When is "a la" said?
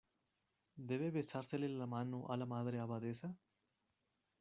2.31-2.47